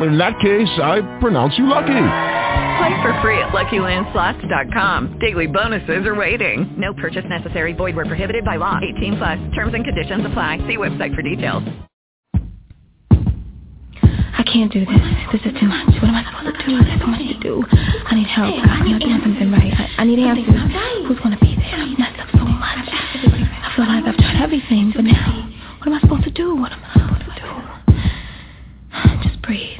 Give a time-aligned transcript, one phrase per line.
[0.00, 1.92] In that case, I pronounce you lucky.
[2.78, 5.18] Play for free at LuckyLandSlots.com.
[5.20, 6.74] Daily bonuses are waiting.
[6.76, 7.72] No purchase necessary.
[7.72, 8.80] Void where prohibited by law.
[8.82, 9.38] 18 plus.
[9.54, 10.58] Terms and conditions apply.
[10.66, 11.62] See website for details.
[14.36, 15.00] I can't do this.
[15.32, 15.86] This is too much.
[16.02, 16.84] What am I supposed to do?
[16.84, 17.64] There's so much to do.
[17.70, 18.54] I need help.
[18.54, 19.72] I need to something right.
[19.72, 21.06] I, I need answers.
[21.06, 21.78] Who's going to be there?
[21.78, 22.88] I messed up so much.
[22.90, 26.56] I feel like I've tried everything, but now, what am I supposed to do?
[26.56, 27.44] What am I supposed to do?
[29.22, 29.78] Just breathe.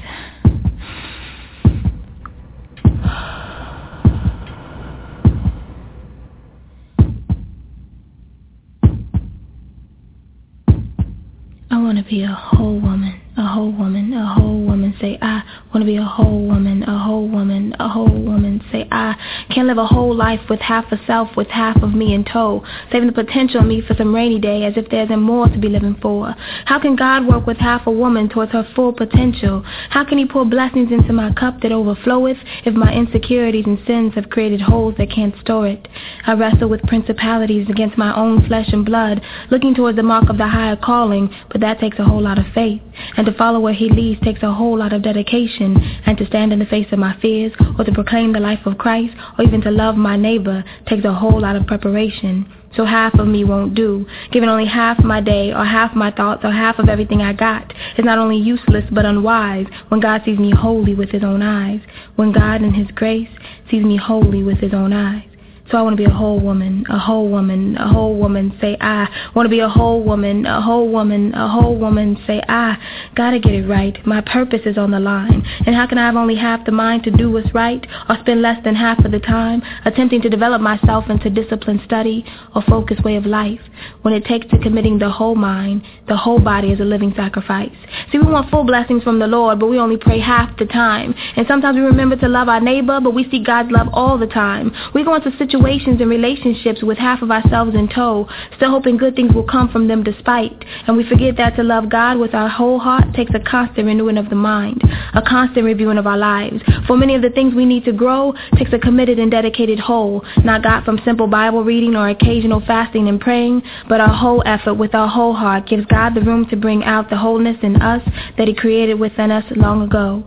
[11.71, 14.95] I want to be a whole woman, a whole woman, a whole woman.
[15.01, 15.43] Say I
[15.73, 18.63] want to be a whole woman, a whole woman, a whole woman.
[18.71, 19.17] Say I
[19.51, 22.65] can't live a whole life with half a self, with half of me in tow,
[22.93, 25.97] saving the potential me for some rainy day as if there's more to be living
[26.01, 26.35] for.
[26.67, 29.63] How can God work with half a woman towards her full potential?
[29.91, 34.15] How can he pour blessings into my cup that overfloweth if my insecurities and sins
[34.15, 35.89] have created holes that can't store it?
[36.27, 39.21] I wrestle with principalities against my own flesh and blood,
[39.51, 42.47] looking towards the mark of the higher calling, but that takes a whole lot of
[42.55, 42.81] faith.
[43.17, 45.77] And to follow where he leads takes a whole lot of dedication.
[46.07, 48.79] And to stand in the face of my fears, or to proclaim the life of
[48.79, 52.47] Christ, or even to love my neighbor takes a whole lot of preparation.
[52.77, 54.05] So half of me won't do.
[54.33, 57.73] Giving only half my day, or half my thoughts, or half of everything I got
[57.97, 61.81] is not only useless but unwise when God sees me holy with his own eyes.
[62.17, 63.31] When God in his grace
[63.71, 65.34] sees me holy with his own eyes.
[65.71, 68.53] So I want to be a whole woman, a whole woman, a whole woman.
[68.61, 72.19] Say I want to be a whole woman, a whole woman, a whole woman.
[72.27, 72.77] Say I
[73.17, 73.97] gotta get it right.
[74.07, 75.43] My purpose is on the line.
[75.65, 78.43] And how can I have only half the mind to do what's right, or spend
[78.43, 83.03] less than half of the time attempting to develop myself into disciplined study or focused
[83.03, 83.61] way of life,
[84.03, 87.73] when it takes to committing the whole mind, the whole body as a living sacrifice?
[88.13, 91.15] See, we want full blessings from the Lord, but we only pray half the time.
[91.37, 94.27] And sometimes we remember to love our neighbor, but we see God's love all the
[94.27, 94.71] time.
[94.93, 98.97] We go into situations situations and relationships with half of ourselves in tow, still hoping
[98.97, 100.53] good things will come from them despite.
[100.87, 104.19] And we forget that to love God with our whole heart takes a constant renewing
[104.19, 104.83] of the mind,
[105.15, 106.61] a constant reviewing of our lives.
[106.87, 110.25] For many of the things we need to grow takes a committed and dedicated whole,
[110.43, 114.75] not got from simple Bible reading or occasional fasting and praying, but our whole effort
[114.75, 118.03] with our whole heart gives God the room to bring out the wholeness in us
[118.39, 120.25] that he created within us long ago.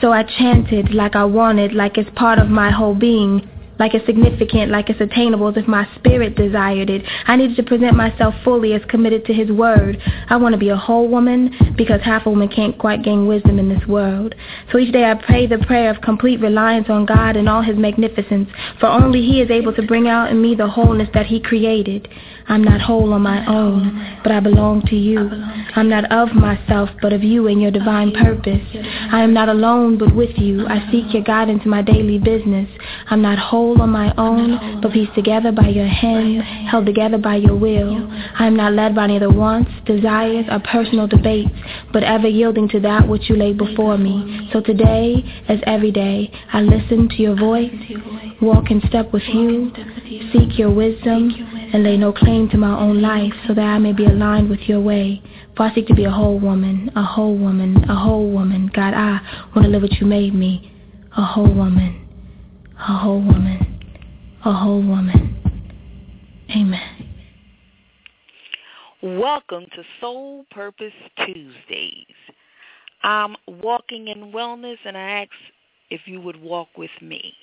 [0.00, 3.48] So I chanted like I wanted, like it's part of my whole being
[3.82, 7.02] like it's significant, like it's attainable, as if my spirit desired it.
[7.26, 10.00] I needed to present myself fully as committed to his word.
[10.30, 13.58] I want to be a whole woman because half a woman can't quite gain wisdom
[13.58, 14.36] in this world.
[14.70, 17.76] So each day I pray the prayer of complete reliance on God and all his
[17.76, 18.48] magnificence,
[18.78, 22.08] for only he is able to bring out in me the wholeness that he created.
[22.52, 25.20] I'm not whole on my own, but I belong to you.
[25.74, 28.60] I'm not of myself, but of you and your divine purpose.
[29.10, 30.66] I am not alone, but with you.
[30.66, 32.68] I seek your guidance in my daily business.
[33.08, 37.36] I'm not whole on my own, but pieced together by your hand, held together by
[37.36, 38.06] your will.
[38.38, 41.54] I am not led by neither wants, desires, or personal debates,
[41.90, 44.50] but ever yielding to that which you lay before me.
[44.52, 47.72] So today, as every day, I listen to your voice,
[48.42, 49.72] walk in step with you,
[50.34, 51.30] seek your wisdom,
[51.72, 54.60] and lay no claim to my own life so that I may be aligned with
[54.60, 55.22] your way.
[55.56, 58.70] For I seek to be a whole woman, a whole woman, a whole woman.
[58.74, 59.20] God, I
[59.54, 60.70] want to live what you made me.
[61.16, 62.08] A whole woman,
[62.78, 63.84] a whole woman,
[64.44, 65.36] a whole woman.
[66.50, 67.02] Amen.
[69.02, 70.92] Welcome to Soul Purpose
[71.24, 72.06] Tuesdays.
[73.02, 75.30] I'm walking in wellness and I ask
[75.90, 77.34] if you would walk with me.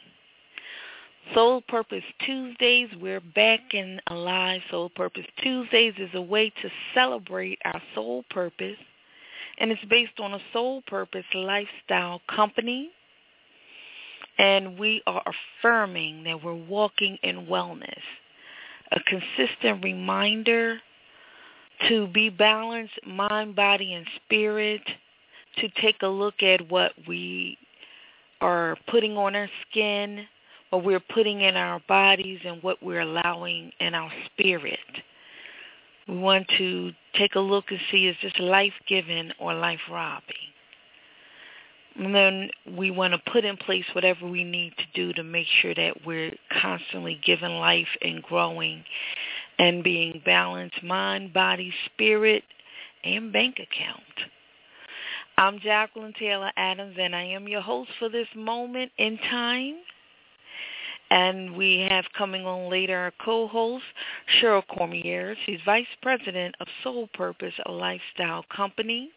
[1.34, 4.62] Soul Purpose Tuesdays, we're back and alive.
[4.72, 8.78] Soul Purpose Tuesdays is a way to celebrate our soul purpose,
[9.60, 12.90] and it's based on a soul purpose lifestyle company.
[14.40, 15.22] And we are
[15.62, 18.02] affirming that we're walking in wellness,
[18.92, 20.80] a consistent reminder
[21.90, 24.82] to be balanced, mind, body, and spirit,
[25.58, 27.56] to take a look at what we
[28.42, 30.26] are putting on our skin,
[30.70, 34.80] what we're putting in our bodies and what we're allowing in our spirit.
[36.08, 40.36] We want to take a look and see is this life-giving or life-robbing.
[41.96, 45.48] And then we want to put in place whatever we need to do to make
[45.62, 48.84] sure that we're constantly giving life and growing
[49.58, 52.44] and being balanced mind, body, spirit,
[53.04, 54.04] and bank account.
[55.38, 59.76] I'm Jacqueline Taylor Adams, and I am your host for this moment in time.
[61.12, 63.84] And we have coming on later our co-host,
[64.40, 65.36] Cheryl Cormier.
[65.46, 69.10] She's Vice President of Soul Purpose, a lifestyle company.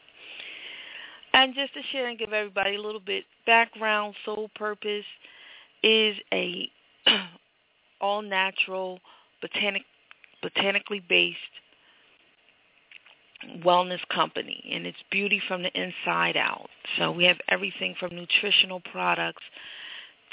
[1.34, 5.04] And just to share and give everybody a little bit background, Soul Purpose
[5.82, 6.70] is a
[8.00, 8.98] all-natural,
[9.40, 9.82] botanic,
[10.42, 11.38] botanically based
[13.64, 16.68] wellness company, and it's beauty from the inside out.
[16.98, 19.42] So we have everything from nutritional products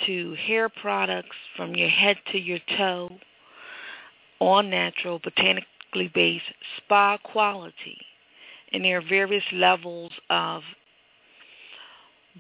[0.05, 3.09] to hair products from your head to your toe,
[4.39, 6.45] all natural, botanically based,
[6.77, 7.97] spa quality.
[8.71, 10.61] And there are various levels of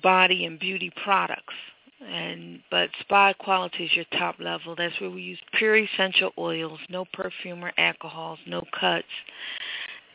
[0.01, 1.53] body and beauty products.
[2.07, 4.75] And but spa quality is your top level.
[4.75, 9.07] That's where we use pure essential oils, no perfume or alcohols, no cuts.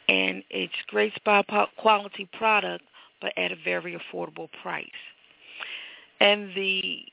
[0.09, 1.43] And it's great spa
[1.77, 2.85] quality product,
[3.21, 4.89] but at a very affordable price.
[6.21, 7.05] And the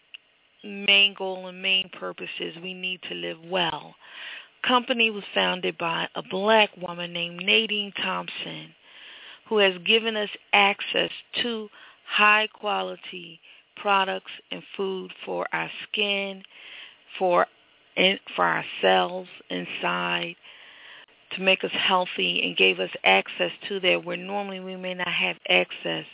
[0.64, 3.96] main goal and main purpose is we need to live well.
[4.64, 8.74] Company was founded by a black woman named Nadine Thompson,
[9.48, 11.10] who has given us access
[11.42, 11.68] to
[12.06, 13.40] high quality
[13.76, 16.44] products and food for our skin,
[17.18, 17.48] for
[18.36, 20.36] for our cells inside,
[21.36, 25.08] to make us healthy and gave us access to that where normally we may not
[25.08, 26.06] have access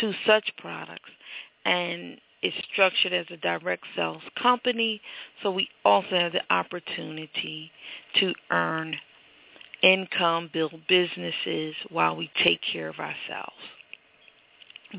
[0.00, 1.10] to such products.
[1.68, 5.02] And it's structured as a direct sales company,
[5.42, 7.70] so we also have the opportunity
[8.20, 8.96] to earn
[9.82, 13.52] income, build businesses while we take care of ourselves.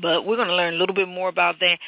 [0.00, 1.78] But we're going to learn a little bit more about that.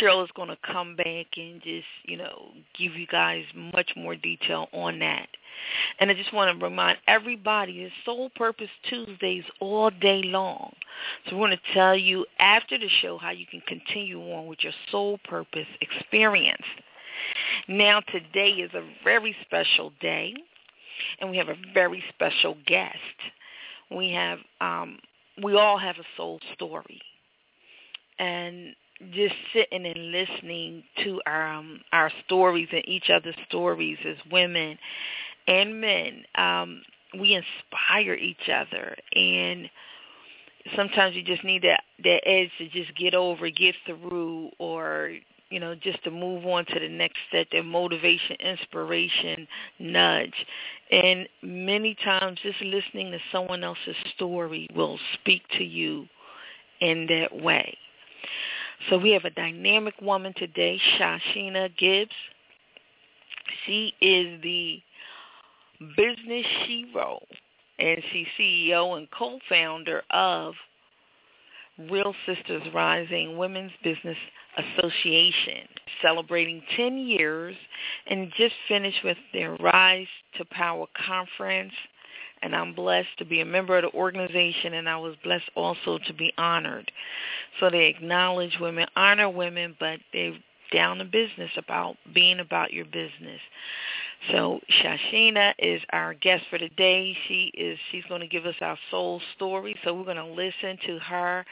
[0.00, 4.16] Cheryl is going to come back and just, you know, give you guys much more
[4.16, 5.28] detail on that.
[6.00, 10.72] And I just want to remind everybody it's Soul Purpose Tuesdays all day long.
[11.28, 14.64] So we're going to tell you after the show how you can continue on with
[14.64, 16.64] your Soul Purpose experience.
[17.68, 20.34] Now today is a very special day,
[21.20, 22.96] and we have a very special guest.
[23.88, 24.98] We have, um,
[25.44, 27.00] we all have a soul story
[28.22, 28.76] and
[29.12, 34.78] just sitting and listening to our um, our stories and each other's stories as women
[35.48, 36.82] and men, um,
[37.18, 39.68] we inspire each other and
[40.76, 45.12] sometimes you just need that that edge to just get over, get through or
[45.50, 49.46] you know, just to move on to the next step, that motivation, inspiration,
[49.78, 50.46] nudge.
[50.90, 56.06] And many times just listening to someone else's story will speak to you
[56.80, 57.76] in that way.
[58.90, 62.10] So we have a dynamic woman today, ShaChena Gibbs.
[63.66, 64.82] She is the
[65.96, 67.20] business shero,
[67.78, 70.54] and she's CEO and co-founder of
[71.90, 74.16] Real Sisters Rising Women's Business
[74.58, 75.66] Association,
[76.02, 77.56] celebrating 10 years
[78.06, 81.72] and just finished with their Rise to Power conference
[82.42, 85.98] and I'm blessed to be a member of the organization, and I was blessed also
[86.06, 86.90] to be honored.
[87.60, 90.36] So they acknowledge women, honor women, but they're
[90.72, 93.40] down to business about being about your business.
[94.30, 97.16] So ShaChena is our guest for today.
[97.26, 99.74] She is she's going to give us our soul story.
[99.84, 101.44] So we're going to listen to her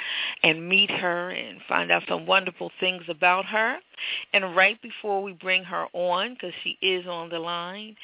[0.45, 3.79] and meet her and find out some wonderful things about her.
[4.33, 7.97] And right before we bring her on, because she is on the line,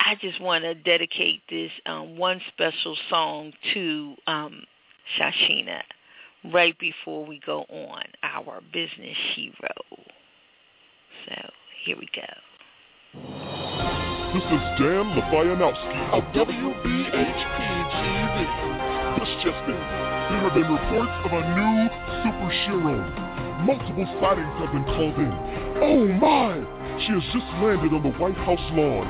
[0.00, 4.62] I just want to dedicate this um, one special song to um,
[5.18, 5.82] ShaChena
[6.52, 9.74] right before we go on our business hero.
[11.26, 11.50] So
[11.84, 13.53] here we go.
[14.34, 16.74] This is Dan Lafianowski of WBHP-TV.
[19.14, 19.78] This just in.
[19.78, 21.86] There have been reports of a new
[22.18, 22.98] super shero.
[23.62, 25.30] Multiple sightings have been called in.
[25.78, 26.58] Oh my!
[27.06, 29.06] She has just landed on the White House lawn.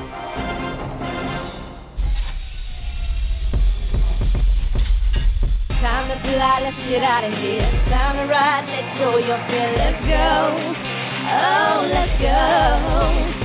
[5.81, 7.65] Time to fly, let's get out of here.
[7.89, 10.61] Time to ride, let go your fear, oh, let's go.
[11.33, 13.44] Oh, let's go.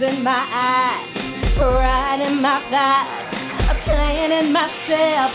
[0.00, 5.32] In my eyes, pride in my thighs, a plan in myself.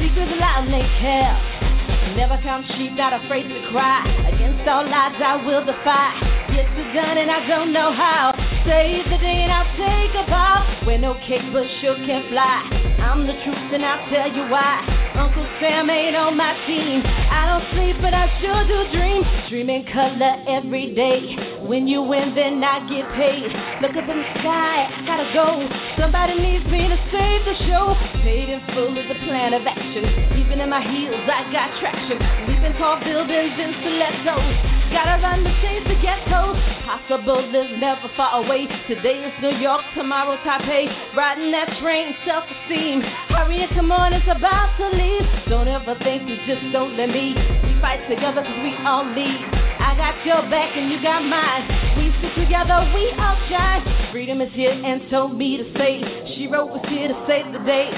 [0.00, 2.16] Secrets loudly kept.
[2.16, 4.00] Never come cheap, not afraid to cry.
[4.32, 6.18] Against all odds, I will defy.
[6.56, 8.32] Get the gun and I don't know how.
[8.64, 10.86] save the day and I'll take a bow.
[10.86, 12.64] Wear no cape but sure can fly.
[13.04, 15.01] I'm the truth and I'll tell you why.
[15.14, 17.02] Uncle Sam ain't on my team.
[17.04, 19.22] I don't sleep but I sure do dream.
[19.48, 21.60] Dreaming color every day.
[21.62, 23.46] When you win then I get paid.
[23.78, 25.62] Look up in the sky, I gotta go.
[25.94, 27.94] Somebody needs me to save the show.
[28.26, 30.02] Paid in full is a plan of action.
[30.42, 32.18] Even in my heels I got traction.
[32.50, 34.82] Leaping tall buildings in stilettos.
[34.90, 36.58] Gotta run the chase to get close.
[36.82, 38.66] Possible is never far away.
[38.90, 40.90] Today is New York, tomorrow Taipei.
[41.14, 43.06] Riding that train, self-esteem.
[43.30, 45.24] Hurry and come on, it's about to leave.
[45.46, 47.38] Don't ever think you just don't let me.
[47.38, 49.61] We fight together cause we all lead.
[49.92, 51.68] I got your back and you got mine.
[52.00, 53.84] We stick together, we all shine.
[54.08, 56.00] Freedom is here and told me to say.
[56.32, 57.92] She wrote was here to save the day.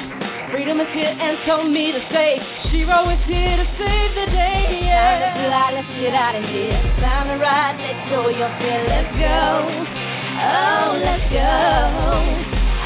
[0.50, 2.42] Freedom is here and told me to say.
[2.74, 4.90] She wrote is here to save the day.
[4.90, 5.22] Yeah.
[5.22, 6.82] Time to fly, let's get out of here.
[6.98, 9.38] Time to ride, let go your fear, let's go.
[10.50, 11.46] Oh, let's go.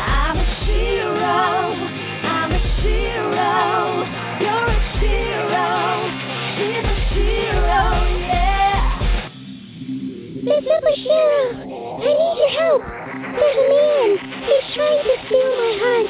[0.05, 1.81] I'm a shero.
[2.29, 4.05] I'm a shero.
[4.37, 5.73] You're a shero.
[6.61, 8.08] She's a yeah.
[10.49, 11.61] Miss Superhero,
[12.01, 12.83] I need your help.
[13.37, 14.09] There's a man.
[14.49, 16.09] He's trying to steal my heart.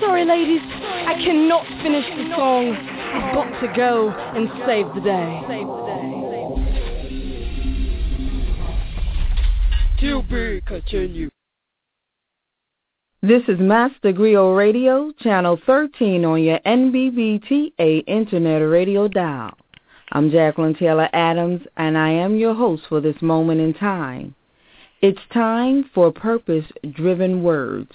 [0.00, 0.62] Sorry, ladies.
[0.62, 2.76] I cannot finish the song.
[2.76, 5.42] I've got to go and save the day.
[10.00, 11.32] To be continued.
[13.22, 19.56] This is Master Griot Radio, Channel 13 on your NBBTA Internet Radio dial.
[20.16, 24.36] I'm Jacqueline Taylor Adams, and I am your host for this moment in time.
[25.02, 27.90] It's time for purpose-driven words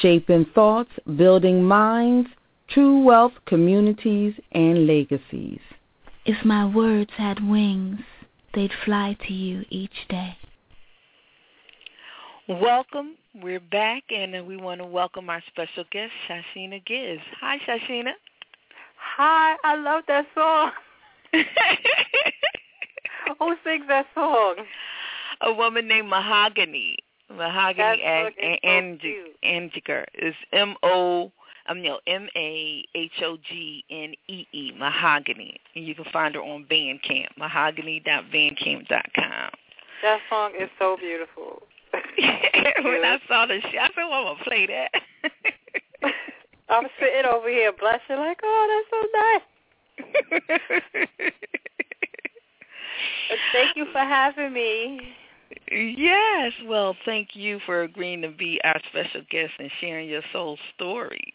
[0.00, 2.30] shaping thoughts, building minds,
[2.70, 5.60] true wealth, communities, and legacies.
[6.24, 8.00] If my words had wings,
[8.54, 10.38] they'd fly to you each day.
[12.48, 13.16] Welcome.
[13.34, 17.20] We're back, and we want to welcome our special guest, ShaChena Gibbs.
[17.42, 18.12] Hi, ShaChena.
[18.96, 20.70] Hi, I love that song.
[23.38, 24.56] Who sings that song?
[25.40, 26.98] A woman named Mahogany.
[27.30, 28.02] Mahogany
[28.62, 29.00] and
[29.42, 31.32] Angiger is M O um,
[31.66, 36.34] I mean M A H O G N E E Mahogany, and you can find
[36.34, 39.50] her on Bandcamp mahogany.bandcamp.com.
[40.02, 41.62] That song is so beautiful.
[41.92, 44.90] when I saw the show, I said, "Well, I'm gonna play that."
[46.68, 49.53] I'm sitting over here blushing like, "Oh, that's so nice."
[53.52, 55.00] Thank you for having me.
[55.70, 56.52] Yes.
[56.66, 61.32] Well, thank you for agreeing to be our special guest and sharing your soul story.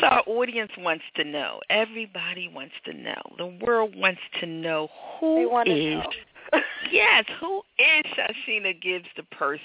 [0.00, 1.60] So our audience wants to know.
[1.70, 3.20] Everybody wants to know.
[3.38, 4.88] The world wants to know
[5.20, 5.94] who is.
[5.94, 6.12] Know.
[6.90, 9.60] yes, who is ShaChena Gibbs the person?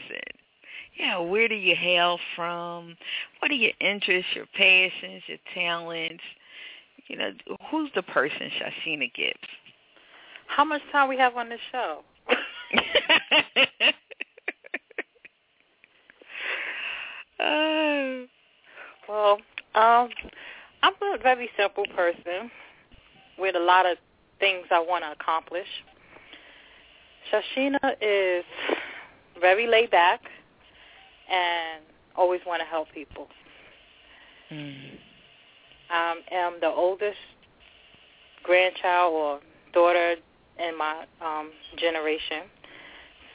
[0.98, 2.98] Yeah, where do you hail from?
[3.40, 6.24] What are your interests, your passions, your talents?
[7.10, 7.32] You know,
[7.70, 9.40] who's the person, ShaChena Gibbs?
[10.48, 12.04] How much time we have on this show?
[17.40, 18.28] uh,
[19.08, 19.40] well,
[19.74, 20.10] um,
[20.84, 22.52] I'm a very simple person
[23.40, 23.98] with a lot of
[24.40, 25.68] things I want to accomplish.
[27.32, 28.46] ShaChena is
[29.42, 30.22] very laid back
[31.32, 31.84] and
[32.16, 33.28] always want to help people.
[34.52, 34.89] Mm.
[35.90, 37.18] I am the oldest
[38.44, 39.40] grandchild or
[39.74, 40.16] daughter
[40.60, 42.44] in my um, generation.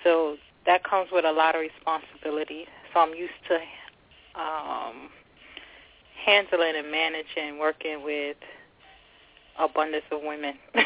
[0.02, 2.66] So that comes with a lot of responsibility.
[2.92, 5.08] So I'm used to um,
[6.24, 8.36] handling and managing, working with
[9.58, 10.54] abundance of women.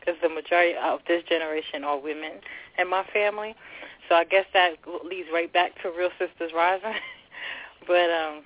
[0.00, 2.40] Because the majority of this generation are women
[2.78, 3.54] in my family.
[4.08, 6.94] So I guess that leads right back to Real Sisters Rising.
[7.86, 8.42] but um,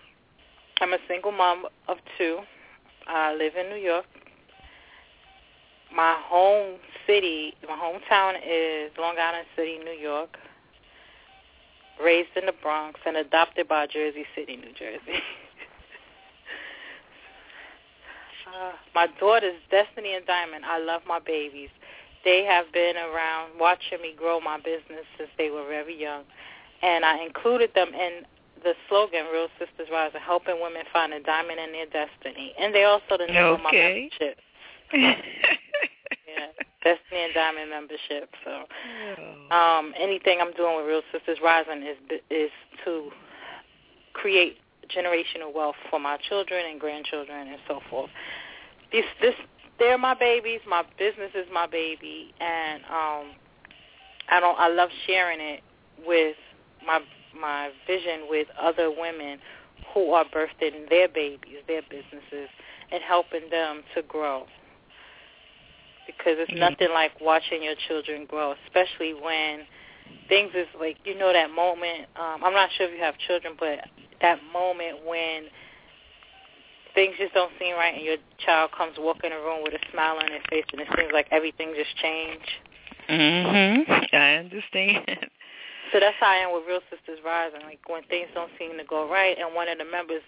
[0.80, 2.40] I'm a single mom of two.
[3.06, 4.06] I live in New York.
[5.94, 10.36] My home city, my hometown is Long Island City, New York.
[12.02, 15.00] Raised in the Bronx and adopted by Jersey City, New Jersey.
[18.52, 21.68] uh, my daughters, Destiny and Diamond, I love my babies.
[22.24, 26.24] They have been around watching me grow my business since they were very young.
[26.82, 28.24] And I included them in
[28.64, 32.54] the slogan, Real Sisters Rise, helping women find a diamond in their destiny.
[32.58, 33.54] And they also the name okay.
[33.54, 34.38] of my membership.
[34.92, 36.50] yeah,
[36.82, 38.30] Destiny and Diamond membership.
[38.44, 38.64] So,
[39.54, 42.50] um, anything I'm doing with Real Sisters Rising is is
[42.84, 43.10] to
[44.12, 44.58] create
[44.94, 48.10] generational wealth for my children and grandchildren and so forth.
[48.92, 49.34] This this
[49.78, 50.60] they're my babies.
[50.68, 53.32] My business is my baby, and um,
[54.30, 54.58] I don't.
[54.58, 55.62] I love sharing it
[56.06, 56.36] with
[56.86, 57.00] my
[57.38, 59.38] my vision with other women
[59.92, 62.48] who are birthing their babies, their businesses,
[62.90, 64.46] and helping them to grow.
[66.06, 66.60] Because it's mm-hmm.
[66.60, 69.60] nothing like watching your children grow, especially when
[70.28, 72.06] things is like you know that moment.
[72.16, 73.80] Um, I'm not sure if you have children, but
[74.20, 75.44] that moment when
[76.94, 79.90] things just don't seem right, and your child comes walking in the room with a
[79.90, 82.50] smile on their face, and it seems like everything just changed.
[83.08, 84.14] Mhm.
[84.14, 85.30] I understand.
[85.92, 87.62] So that's how I am with Real Sisters Rising.
[87.62, 90.22] Like when things don't seem to go right, and one of the members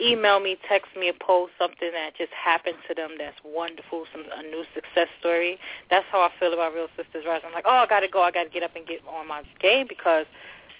[0.00, 4.24] email me, text me a post, something that just happened to them that's wonderful, some
[4.36, 5.58] a new success story.
[5.90, 7.48] That's how I feel about Real Sisters Rising.
[7.48, 8.22] I'm like, oh, I got to go.
[8.22, 10.26] I got to get up and get on my game because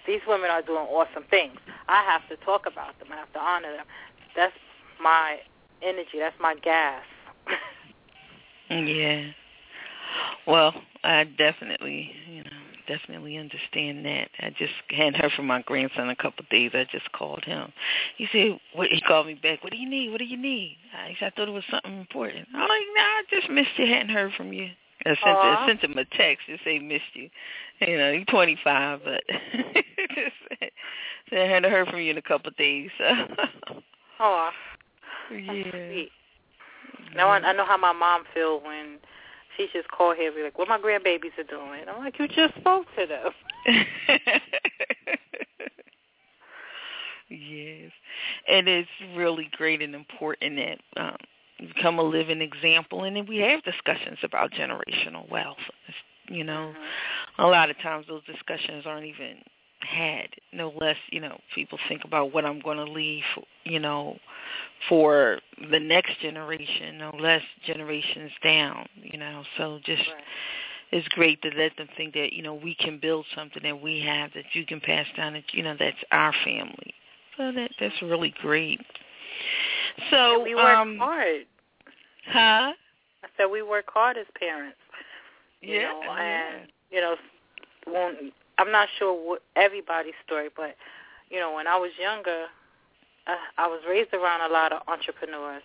[0.06, 1.58] these women are doing awesome things.
[1.88, 3.08] I have to talk about them.
[3.12, 3.86] I have to honor them.
[4.36, 4.54] That's
[5.02, 5.38] my
[5.82, 6.18] energy.
[6.18, 7.02] That's my gas.
[8.70, 9.30] yeah.
[10.46, 12.50] Well, I definitely, you know,
[12.86, 14.28] definitely understand that.
[14.40, 16.72] I just hadn't heard from my grandson a couple of days.
[16.74, 17.72] I just called him.
[18.16, 19.62] He said, "What?" He called me back.
[19.62, 20.10] What do you need?
[20.10, 20.76] What do you need?
[20.94, 22.48] I, said, I thought it was something important.
[22.54, 23.86] I'm like, Nah, I just missed you.
[23.86, 24.68] Hadn't heard from you.
[25.06, 27.28] I sent, I sent him a text to say missed you.
[27.80, 30.36] You know, he's 25, but just
[31.30, 32.90] said I hadn't heard from you in a couple of days.
[34.18, 34.24] So.
[34.26, 34.50] oh,
[35.32, 35.52] yeah.
[35.52, 35.66] Sweet.
[35.66, 37.16] Mm-hmm.
[37.16, 38.98] Now I, I know how my mom feels when
[39.56, 41.82] she just call here and be like, what my grandbabies are doing.
[41.88, 43.32] I'm like, you just spoke to them.
[47.28, 47.90] yes.
[48.48, 51.16] And it's really great and important that um,
[51.58, 53.04] you become a living example.
[53.04, 55.58] And then we have discussions about generational wealth.
[56.28, 57.42] You know, mm-hmm.
[57.42, 59.38] a lot of times those discussions aren't even
[59.80, 60.28] had.
[60.54, 63.24] No less, you know, people think about what I'm going to leave,
[63.64, 64.18] you know,
[64.88, 69.42] for the next generation, no less generations down, you know.
[69.56, 70.22] So just right.
[70.92, 74.00] it's great to let them think that, you know, we can build something that we
[74.00, 76.94] have that you can pass down that you know, that's our family.
[77.36, 78.80] So that that's really great.
[80.10, 81.46] So and we work um hard.
[82.26, 82.72] Huh?
[83.22, 84.78] I said we work hard as parents.
[85.60, 85.82] You yeah.
[85.82, 87.16] know, and you know,
[87.86, 90.76] when I'm not sure what everybody's story, but
[91.30, 92.46] you know, when I was younger,
[93.26, 95.62] uh, I was raised around a lot of entrepreneurs,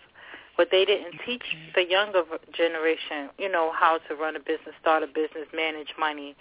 [0.56, 2.22] but they didn't teach the younger
[2.52, 6.34] generation, you know, how to run a business, start a business, manage money.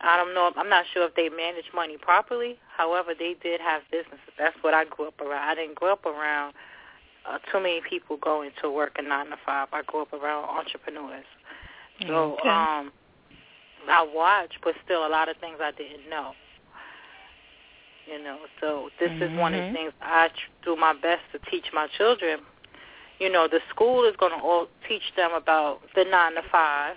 [0.00, 0.50] I don't know.
[0.56, 2.58] I'm not sure if they manage money properly.
[2.74, 4.32] However, they did have businesses.
[4.38, 5.48] That's what I grew up around.
[5.48, 6.54] I didn't grow up around
[7.28, 9.68] uh, too many people going to work a nine to five.
[9.72, 11.26] I grew up around entrepreneurs.
[12.06, 12.48] So, okay.
[12.48, 12.92] um,
[13.88, 16.32] I watch, but still a lot of things I didn't know.
[18.10, 19.22] You know, so this mm-hmm.
[19.22, 20.30] is one of the things I
[20.64, 22.40] do my best to teach my children.
[23.20, 26.96] You know, the school is going to all teach them about the nine to 5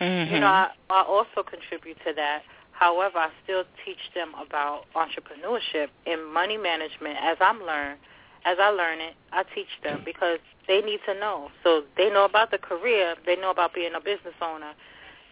[0.00, 0.34] mm-hmm.
[0.34, 2.42] You know, I, I also contribute to that.
[2.72, 7.98] However, I still teach them about entrepreneurship and money management as I'm learn.
[8.46, 11.50] As I learn it, I teach them because they need to know.
[11.62, 14.72] So they know about the career, they know about being a business owner,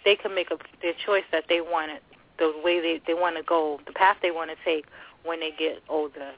[0.04, 2.02] they can make a, their choice that they want it,
[2.38, 4.86] the way they they want to go, the path they want to take
[5.24, 6.32] when they get older.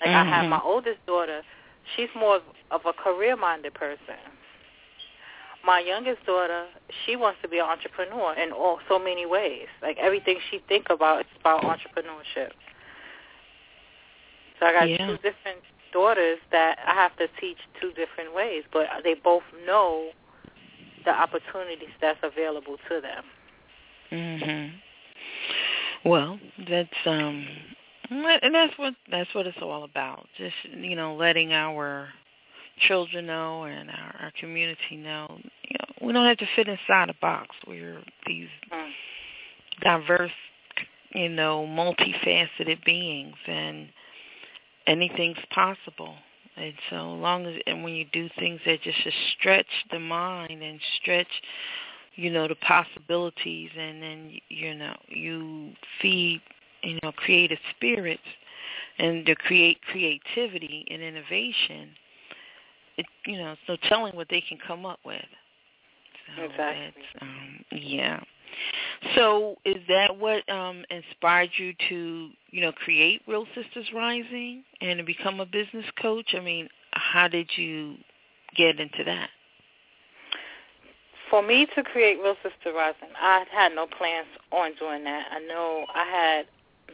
[0.00, 0.28] Like mm-hmm.
[0.28, 1.42] I have my oldest daughter,
[1.96, 4.18] she's more of a career-minded person.
[5.64, 6.66] My youngest daughter,
[7.06, 9.68] she wants to be an entrepreneur in all so many ways.
[9.80, 12.50] Like everything she think about is about entrepreneurship.
[14.58, 15.06] So I got yeah.
[15.06, 20.10] two different daughters that I have to teach two different ways, but they both know
[21.04, 23.24] the opportunities that's available to them.
[24.10, 24.72] Mhm.
[26.04, 26.38] Well,
[26.68, 27.46] that's um
[28.10, 30.26] and that's what that's what it's all about.
[30.36, 32.08] Just you know, letting our
[32.78, 37.10] children know and our, our community know, you know, we don't have to fit inside
[37.10, 37.54] a box.
[37.66, 38.90] We're these mm.
[39.82, 40.32] diverse,
[41.14, 43.88] you know, multifaceted beings and
[44.86, 46.14] anything's possible.
[46.56, 48.98] And so long as and when you do things that just
[49.38, 51.28] stretch the mind and stretch,
[52.14, 56.42] you know, the possibilities, and then you know you feed,
[56.82, 58.22] you know, creative spirits
[58.98, 61.90] and to create creativity and innovation.
[62.98, 65.24] It, you know, so telling what they can come up with.
[66.36, 67.02] So exactly.
[67.22, 68.20] Um, yeah.
[69.14, 74.98] So is that what um, inspired you to, you know, create Real Sisters Rising and
[74.98, 76.34] to become a business coach?
[76.36, 77.96] I mean, how did you
[78.56, 79.30] get into that?
[81.30, 85.26] For me to create Real Sister Rising, I had no plans on doing that.
[85.30, 86.46] I know I had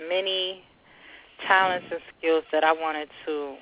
[0.09, 0.63] many
[1.47, 3.57] talents and skills that I wanted to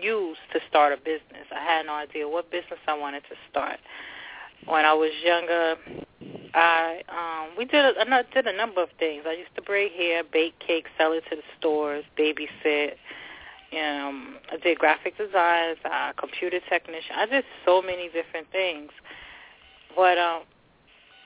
[0.00, 1.46] use to start a business.
[1.54, 3.78] I had no idea what business I wanted to start.
[4.66, 5.76] When I was younger,
[6.54, 9.24] I um we did a, I did a number of things.
[9.26, 12.94] I used to braid hair, bake cakes, sell it to the stores, babysit.
[13.72, 17.16] Um, I did graphic designs, uh, computer technician.
[17.16, 18.90] I did so many different things,
[19.96, 20.42] but um,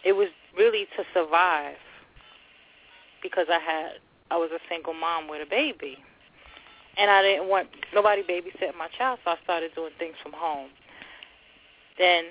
[0.05, 1.77] it was really to survive
[3.21, 3.93] because I had
[4.31, 5.99] I was a single mom with a baby,
[6.97, 10.71] and I didn't want nobody babysitting my child, so I started doing things from home.
[11.99, 12.27] Then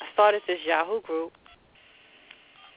[0.00, 1.32] I started this Yahoo group,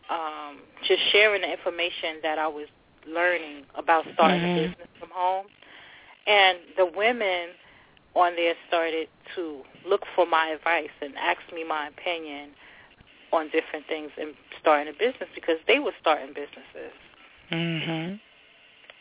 [0.10, 2.68] um, just sharing the information that I was
[3.08, 4.52] learning about starting Mhm.
[4.54, 5.48] a business from home.
[6.28, 7.50] And the women
[8.16, 12.56] on there started to look for my advice and ask me my opinion
[13.32, 16.94] on different things and starting a business because they were starting businesses.
[17.52, 18.20] Mhm.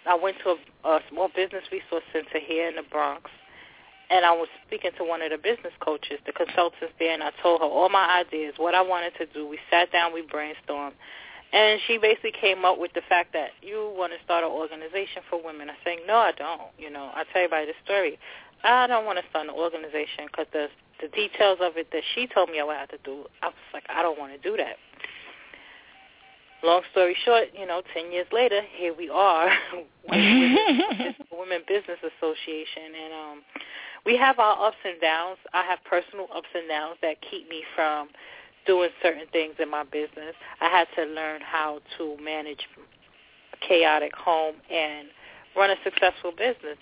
[0.07, 0.51] I went to
[0.85, 3.31] a, a small business resource center here in the Bronx,
[4.11, 7.31] and I was speaking to one of the business coaches, the consultants there, and I
[7.43, 9.47] told her all my ideas, what I wanted to do.
[9.47, 10.93] We sat down, we brainstormed,
[11.53, 15.23] and she basically came up with the fact that you want to start an organization
[15.29, 15.71] for women.
[15.71, 16.73] I said, no, I don't.
[16.79, 18.19] You know, I tell you about the story.
[18.65, 20.69] I don't want to start an organization because the
[21.01, 23.55] the details of it that she told me I would have to do, I was
[23.73, 24.77] like, I don't want to do that.
[26.63, 29.49] Long story short, you know, ten years later, here we are,
[30.09, 30.57] Women,
[31.33, 33.43] Women Business Association, and um,
[34.09, 35.37] we have our ups and downs.
[35.53, 38.09] I have personal ups and downs that keep me from
[38.67, 40.35] doing certain things in my business.
[40.63, 42.67] I had to learn how to manage
[43.53, 45.09] a chaotic home and
[45.55, 46.79] run a successful business.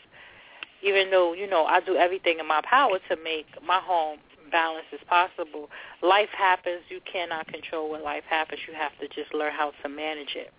[0.85, 4.21] Even though, you know, I do everything in my power to make my home
[4.53, 5.69] balanced as possible.
[6.03, 6.83] Life happens.
[6.89, 8.61] You cannot control when life happens.
[8.69, 10.53] You have to just learn how to manage it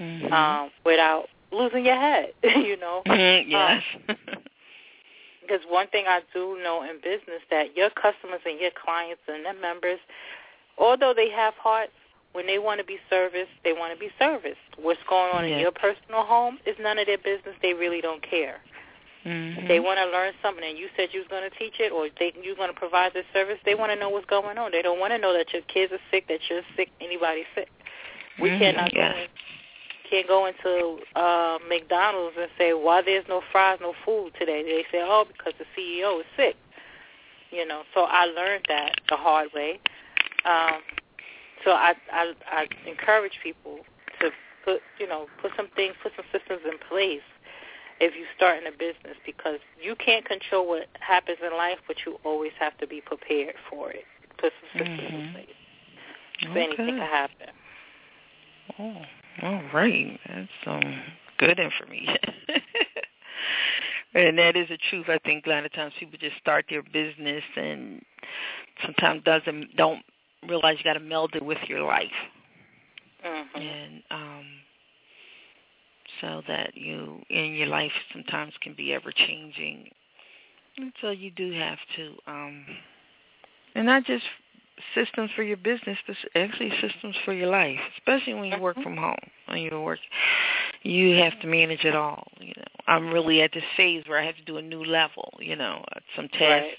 [0.00, 0.32] Mhm.
[0.32, 3.02] um, without losing your head, you know.
[3.04, 3.82] Mhm, yes.
[5.46, 9.44] Because one thing I do know in business that your customers and your clients and
[9.44, 9.98] their members,
[10.78, 11.92] although they have hearts,
[12.32, 14.58] when they want to be serviced, they want to be serviced.
[14.76, 15.54] What's going on Yeah.
[15.54, 17.54] in your personal home is none of their business.
[17.62, 18.60] They really don't care.
[19.24, 19.68] Mhm.
[19.68, 22.08] They want to learn something and you said you was going to teach it or
[22.18, 24.72] they, you're going to provide this service, they want to know what's going on.
[24.72, 27.68] They don't want to know that your kids are sick, that you're sick, anybody's sick.
[28.38, 29.14] We Mhm, cannot yes.
[29.14, 29.28] go in,
[30.08, 34.62] can't go into uh, McDonald's and say why there's no fries, no food today.
[34.62, 36.56] They say, oh, because the CEO is sick.
[37.50, 39.80] You know, so I learned that the hard way.
[40.44, 40.80] Um,
[41.64, 43.78] so I, I I encourage people
[44.20, 44.30] to
[44.64, 47.22] put you know put some things, put some systems in place
[48.00, 51.96] if you start in a business because you can't control what happens in life, but
[52.04, 54.04] you always have to be prepared for it.
[54.38, 55.32] Put some systems in Mhm.
[55.32, 55.56] place.
[56.42, 57.50] So anything can happen.
[58.78, 59.06] Oh,
[59.42, 60.18] all right.
[60.28, 61.02] That's some
[61.38, 62.16] good information.
[64.14, 65.06] and that is the truth.
[65.08, 68.02] I think a lot of times people just start their business and
[68.84, 70.02] sometimes doesn't don't
[70.48, 72.06] realize you got to meld it with your life,
[73.24, 73.58] Mm-hmm.
[73.60, 74.44] and um,
[76.20, 79.88] so that you in your life sometimes can be ever changing.
[80.76, 82.66] And so you do have to, um,
[83.74, 84.24] and not just
[84.94, 88.96] systems for your business, but actually systems for your life, especially when you work from
[88.96, 89.16] home.
[89.46, 89.98] When you work,
[90.82, 92.26] you have to manage it all.
[92.40, 95.32] You know, I'm really at this phase where I have to do a new level.
[95.40, 95.84] You know,
[96.16, 96.78] some tasks Right.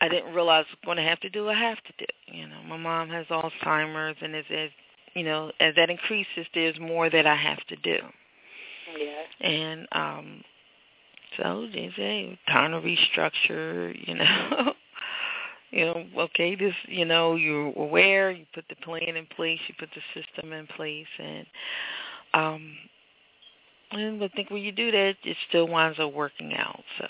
[0.00, 1.48] I didn't realize I was going to have to do.
[1.48, 2.06] I have to do.
[2.26, 4.70] You know, my mom has Alzheimer's, and as as
[5.14, 7.98] you know, as that increases, there's more that I have to do.
[8.98, 9.48] Yeah.
[9.48, 10.44] And um
[11.36, 14.74] so they say time to restructure, you know.
[15.76, 19.74] you know, okay, this you know, you're aware, you put the plan in place, you
[19.78, 21.46] put the system in place and
[22.32, 22.72] um
[23.92, 26.82] and I think when you do that it still winds up working out.
[26.98, 27.06] So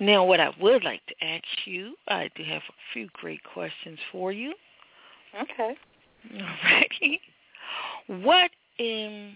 [0.00, 3.98] now what I would like to ask you, I do have a few great questions
[4.10, 4.52] for you.
[5.40, 5.74] Okay.
[6.34, 7.20] Alrighty.
[8.24, 9.34] What in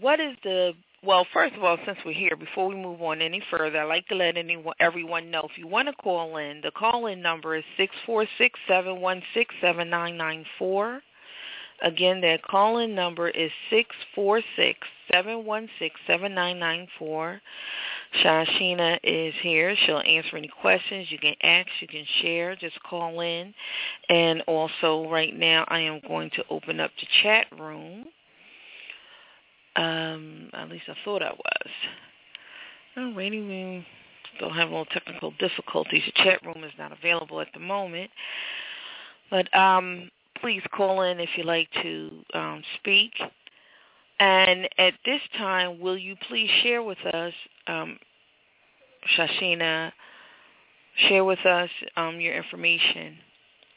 [0.00, 0.72] what is the
[1.04, 4.06] well, first of all, since we're here, before we move on any further, I'd like
[4.08, 7.56] to let anyone everyone know if you want to call in, the call in number
[7.56, 11.02] is six four six seven one six seven nine nine four.
[11.82, 14.78] Again, that call in number is six four six
[15.10, 17.40] seven one six seven nine nine four.
[18.22, 19.74] ShaChena is here.
[19.84, 21.10] She'll answer any questions.
[21.10, 23.52] You can ask, you can share, just call in.
[24.08, 28.04] And also right now I am going to open up the chat room.
[29.76, 31.70] Um, at least I thought I was.
[32.96, 33.86] Alrighty, we
[34.36, 36.02] still have a little technical difficulties.
[36.06, 38.10] The chat room is not available at the moment.
[39.30, 43.12] But um, please call in if you'd like to um, speak.
[44.20, 47.32] And at this time, will you please share with us,
[47.66, 47.98] um,
[49.16, 49.90] ShaChena,
[51.08, 53.16] share with us um, your information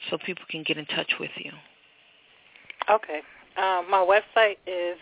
[0.09, 1.51] so people can get in touch with you.
[2.89, 3.21] Okay.
[3.57, 4.97] Um, my website is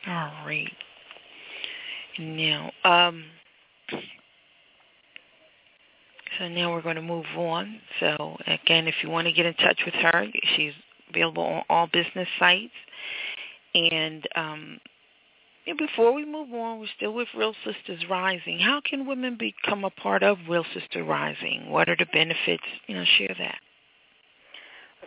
[0.07, 0.73] All right.
[2.19, 3.25] Now, um,
[6.39, 7.81] so now we're going to move on.
[8.01, 10.73] So again, if you want to get in touch with her, she's
[11.11, 12.73] available on all business sites.
[13.75, 14.81] And um,
[15.79, 18.59] before we move on, we're still with Real Sisters Rising.
[18.59, 21.71] How can women become a part of Real Sister Rising?
[21.71, 22.65] What are the benefits?
[22.87, 23.59] You know, share that.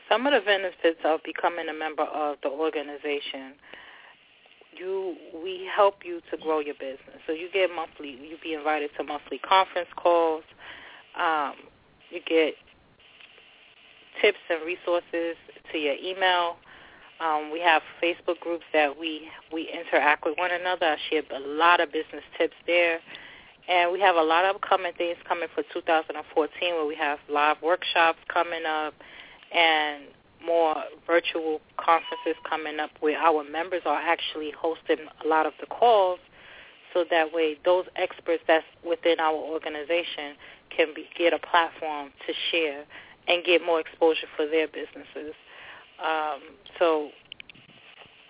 [0.09, 3.53] Some of the benefits of becoming a member of the organization,
[4.77, 7.19] you we help you to grow your business.
[7.27, 10.43] So you get monthly, you be invited to monthly conference calls.
[11.19, 11.53] Um,
[12.09, 12.55] you get
[14.21, 15.35] tips and resources
[15.71, 16.57] to your email.
[17.19, 20.85] Um, we have Facebook groups that we we interact with one another.
[20.85, 22.99] I share a lot of business tips there,
[23.69, 27.57] and we have a lot of upcoming things coming for 2014 where we have live
[27.63, 28.93] workshops coming up
[29.55, 30.03] and
[30.45, 30.75] more
[31.07, 36.19] virtual conferences coming up where our members are actually hosting a lot of the calls
[36.93, 40.35] so that way those experts that's within our organization
[40.75, 42.85] can be, get a platform to share
[43.27, 45.35] and get more exposure for their businesses.
[45.99, 46.41] Um,
[46.79, 47.09] so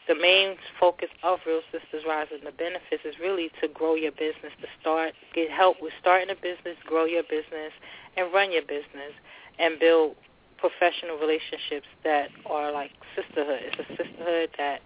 [0.08, 4.12] the main focus of Real Sisters Rising, and the benefits is really to grow your
[4.12, 7.73] business, to start, get help with starting a business, grow your business,
[8.17, 9.13] and run your business,
[9.60, 10.15] and build
[10.57, 13.59] professional relationships that are like sisterhood.
[13.61, 14.81] It's a sisterhood that,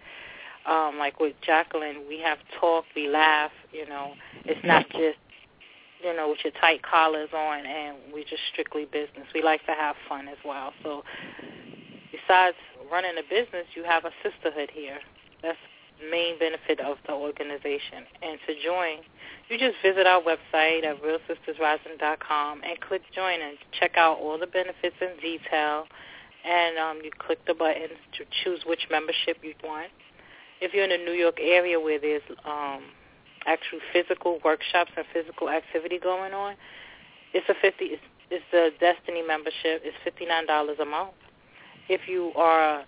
[0.65, 3.51] um, like with Jacqueline, we have talk, we laugh.
[3.71, 4.13] You know,
[4.45, 5.17] it's not just
[6.03, 9.27] you know with your tight collars on, and we're just strictly business.
[9.33, 10.73] We like to have fun as well.
[10.83, 11.03] So
[12.11, 12.57] besides
[12.91, 14.99] running a business, you have a sisterhood here.
[15.41, 15.57] That's
[16.11, 18.07] main benefit of the organization.
[18.21, 19.03] And to join,
[19.49, 24.47] you just visit our website at realsistersrising.com and click join and check out all the
[24.47, 25.85] benefits in detail.
[26.45, 29.91] And um, you click the button to choose which membership you want.
[30.61, 32.83] If you're in the New York area where there's um,
[33.45, 36.55] actual physical workshops and physical activity going on,
[37.33, 37.85] it's a fifty.
[37.85, 39.81] It's, it's the Destiny membership.
[39.83, 41.13] It's fifty nine dollars a month.
[41.87, 42.83] If you are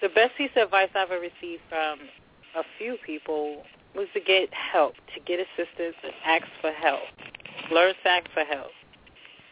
[0.00, 1.98] The best piece of advice I've ever received from
[2.56, 3.62] a few people
[3.94, 7.00] was to get help, to get assistance, and ask for help.
[7.72, 8.70] Learn to ask for help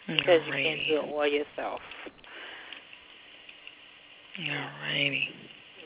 [0.07, 1.81] because you can't do it all yourself.
[4.39, 5.29] All righty.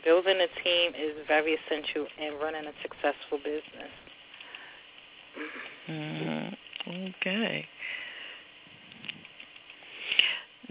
[0.05, 3.93] Building a team is very essential in running a successful business.
[5.89, 7.15] Mm-hmm.
[7.21, 7.67] Okay.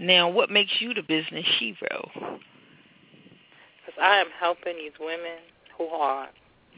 [0.00, 2.10] Now, what makes you the business hero?
[2.14, 5.36] Because I am helping these women
[5.76, 6.28] who are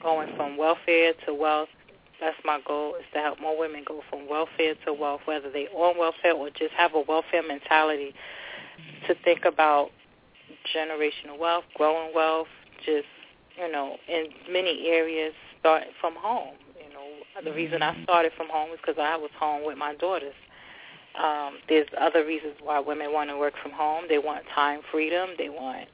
[0.03, 1.69] going from welfare to wealth.
[2.21, 5.69] That's my goal is to help more women go from welfare to wealth, whether they
[5.69, 8.13] on welfare or just have a welfare mentality
[9.07, 9.91] to think about
[10.75, 12.49] generational wealth, growing wealth,
[12.85, 13.07] just
[13.57, 16.55] you know, in many areas start from home.
[16.77, 17.07] You know,
[17.45, 18.03] the reason I mm-hmm.
[18.03, 20.35] started from home is because I was home with my daughters.
[21.21, 24.05] Um, there's other reasons why women want to work from home.
[24.09, 25.31] They want time freedom.
[25.37, 25.89] They want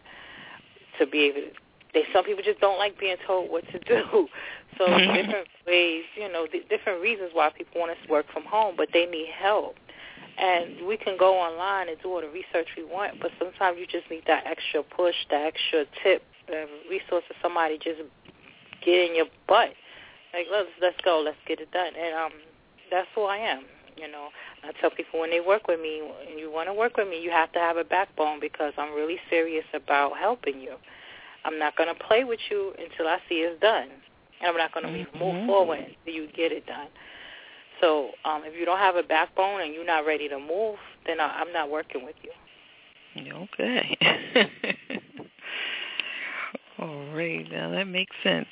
[0.98, 1.50] to be able to
[1.94, 4.28] they some people just don't like being told what to do.
[4.76, 8.74] So different ways, you know, th- different reasons why people want to work from home,
[8.76, 9.74] but they need help.
[10.38, 13.88] And we can go online and do all the research we want, but sometimes you
[13.88, 18.02] just need that extra push, that extra tip, the resource of somebody just
[18.84, 19.70] get in your butt.
[20.32, 21.94] Like let's let's go, let's get it done.
[21.98, 22.32] And um,
[22.88, 23.64] that's who I am.
[23.98, 24.28] You know,
[24.62, 27.20] I tell people when they work with me, and you want to work with me,
[27.20, 30.74] you have to have a backbone because I'm really serious about helping you.
[31.44, 33.88] I'm not going to play with you until I see it's done.
[34.40, 35.18] And I'm not going to mm-hmm.
[35.18, 36.88] move forward until you get it done.
[37.80, 41.20] So um, if you don't have a backbone and you're not ready to move, then
[41.20, 42.30] I, I'm not working with you.
[43.32, 43.96] Okay.
[46.78, 47.50] All right.
[47.50, 48.48] Now that makes sense.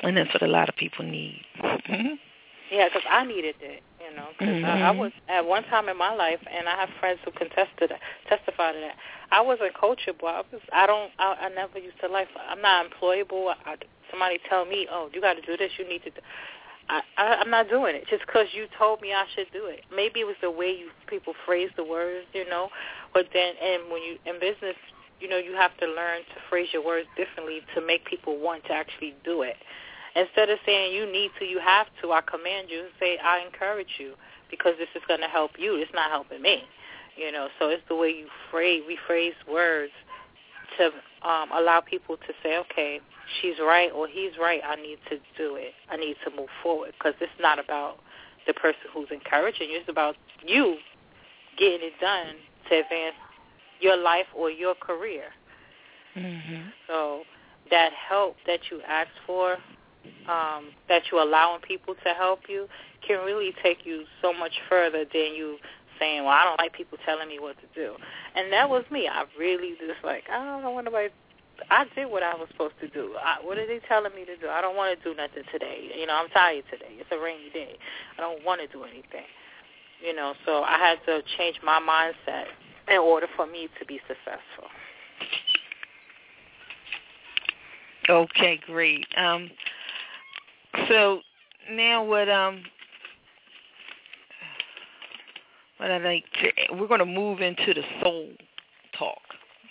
[0.00, 1.44] And that's what a lot of people need.
[2.72, 4.28] yeah, because I needed it, you know.
[4.32, 4.64] Because mm-hmm.
[4.64, 7.50] I, I was at one time in my life, and I have friends who can
[7.50, 7.92] tested,
[8.28, 8.96] testify to that.
[9.30, 10.24] I wasn't coachable.
[10.24, 10.62] I was.
[10.72, 11.12] I don't.
[11.18, 12.28] I, I never used to like.
[12.48, 13.52] I'm not employable.
[13.66, 13.76] I,
[14.10, 15.72] somebody tell me, oh, you got to do this.
[15.78, 16.10] You need to.
[16.10, 16.20] Do,
[16.88, 19.84] I, I, I'm not doing it just because you told me I should do it.
[19.94, 22.70] Maybe it was the way you people phrase the words, you know.
[23.12, 24.76] But then, and when you in business,
[25.20, 28.64] you know, you have to learn to phrase your words differently to make people want
[28.64, 29.56] to actually do it.
[30.14, 32.12] Instead of saying you need to, you have to.
[32.12, 32.86] I command you.
[33.00, 34.14] Say I encourage you
[34.50, 35.76] because this is going to help you.
[35.76, 36.64] It's not helping me.
[37.16, 39.92] You know, so it's the way you phrase, rephrase words
[40.78, 40.86] to
[41.28, 43.00] um, allow people to say, okay,
[43.40, 44.60] she's right or he's right.
[44.64, 45.72] I need to do it.
[45.90, 47.96] I need to move forward because it's not about
[48.46, 49.78] the person who's encouraging you.
[49.78, 50.76] It's about you
[51.58, 52.34] getting it done
[52.70, 53.14] to advance
[53.80, 55.24] your life or your career.
[56.16, 56.68] Mm-hmm.
[56.88, 57.22] So
[57.70, 59.56] that help that you ask for,
[60.28, 62.68] um, that you're allowing people to help you,
[63.06, 65.58] can really take you so much further than you
[65.98, 67.94] saying, well, I don't like people telling me what to do.
[68.34, 69.08] And that was me.
[69.08, 71.08] I really just like, I don't want nobody.
[71.70, 73.14] I did what I was supposed to do.
[73.22, 74.48] I, what are they telling me to do?
[74.48, 75.90] I don't want to do nothing today.
[75.96, 76.98] You know, I'm tired today.
[76.98, 77.76] It's a rainy day.
[78.18, 79.28] I don't want to do anything.
[80.04, 82.46] You know, so I had to change my mindset
[82.88, 84.68] in order for me to be successful.
[88.08, 89.06] Okay, great.
[89.16, 89.50] Um,
[90.88, 91.20] so
[91.70, 92.62] now what um
[95.82, 98.28] but I like to, we're going to move into the soul
[98.96, 99.18] talk.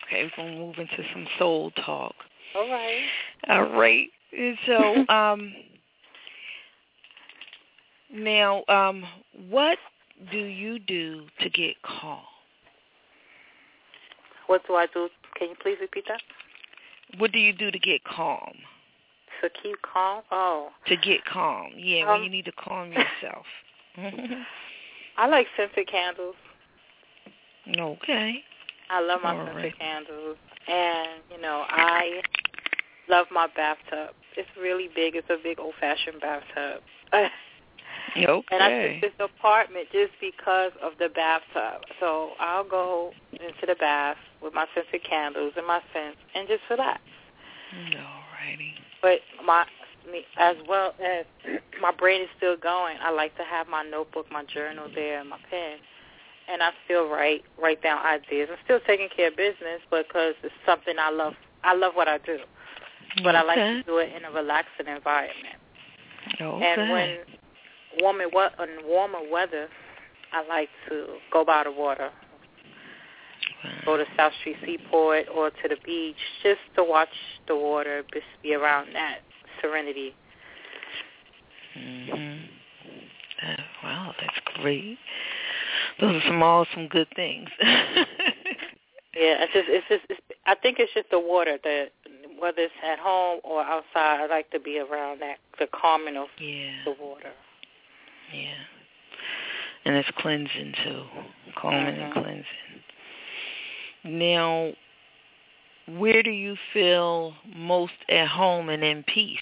[0.05, 2.13] Okay, we're going to move into some soul talk.
[2.53, 3.05] All right.
[3.47, 4.09] All right.
[4.37, 5.53] And so, um,
[8.13, 9.05] now, um,
[9.49, 9.77] what
[10.33, 12.19] do you do to get calm?
[14.47, 15.07] What do I do?
[15.37, 16.21] Can you please repeat that?
[17.19, 18.55] What do you do to get calm?
[19.41, 20.21] To keep calm?
[20.31, 20.69] Oh.
[20.87, 21.71] To get calm.
[21.75, 23.45] Yeah, um, when you need to calm yourself.
[25.17, 26.35] I like scented candles.
[27.67, 28.43] Okay.
[28.89, 29.79] I love my All scented right.
[29.79, 32.21] candles, and you know I
[33.09, 34.13] love my bathtub.
[34.37, 35.15] It's really big.
[35.15, 36.81] It's a big old-fashioned bathtub.
[37.13, 37.29] okay.
[38.51, 41.83] And I took this apartment just because of the bathtub.
[41.99, 46.61] So I'll go into the bath with my scented candles and my scents and just
[46.69, 46.99] relax.
[47.73, 48.20] Righty.
[49.01, 49.65] But my
[50.39, 51.25] as well as
[51.81, 52.97] my brain is still going.
[53.01, 55.77] I like to have my notebook, my journal there, and my pen,
[56.51, 58.49] and I still write write down ideas.
[58.51, 61.33] I'm still taking care of business because it's something I love.
[61.63, 62.39] I love what I do,
[63.23, 65.55] but I like to do it in a relaxing environment.
[66.39, 66.65] Okay.
[66.65, 67.17] And when
[67.99, 69.67] warmer what in warmer weather,
[70.33, 72.09] I like to go by the water,
[73.85, 77.09] go to South Street Seaport or to the beach just to watch
[77.47, 79.19] the water, just be around that
[79.61, 80.15] serenity.
[81.77, 82.47] Mhm.
[83.41, 84.97] Uh, wow, that's great.
[85.99, 87.49] Those are some all some good things.
[89.13, 91.91] Yeah, it's just it's just it's, I think it's just the water that
[92.39, 96.27] whether it's at home or outside, I like to be around that the calming of
[96.39, 96.83] yeah.
[96.85, 97.31] the water.
[98.33, 98.55] Yeah.
[99.83, 101.03] And it's cleansing too.
[101.57, 102.03] Calming Mhm.
[102.05, 102.83] and cleansing.
[104.03, 104.71] Now,
[105.87, 109.39] where do you feel most at home and in peace?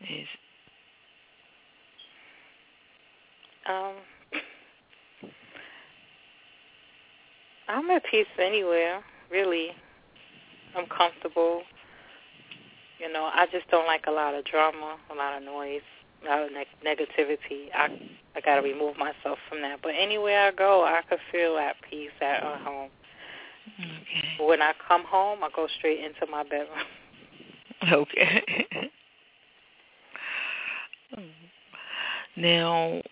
[0.00, 0.28] Is
[3.66, 3.94] Um,
[7.68, 9.70] I'm at peace anywhere, really.
[10.76, 11.62] I'm comfortable.
[12.98, 15.80] You know, I just don't like a lot of drama, a lot of noise,
[16.24, 17.68] a lot of neg- negativity.
[17.74, 17.88] I
[18.36, 19.80] I got to remove myself from that.
[19.82, 22.83] But anywhere I go, I could feel at peace at home.
[24.40, 26.68] When I come home, I go straight into my bedroom.
[27.92, 28.42] Okay.
[32.36, 33.02] now,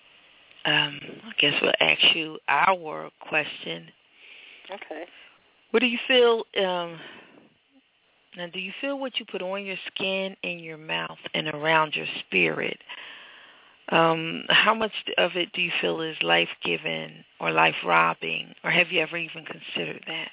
[0.65, 3.89] um, I guess we'll ask you our question.
[4.71, 5.05] Okay.
[5.73, 6.45] What do you feel?
[6.57, 6.99] Um,
[8.37, 11.95] now, do you feel what you put on your skin, in your mouth, and around
[11.95, 12.79] your spirit?
[13.91, 18.71] Um, how much of it do you feel is life giving or life robbing, or
[18.71, 20.31] have you ever even considered that?